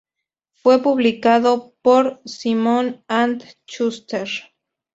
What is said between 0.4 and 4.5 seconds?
Fue publicado por Simon and Schuster.